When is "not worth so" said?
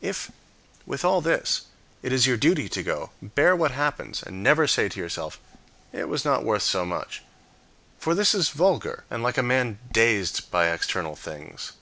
6.24-6.86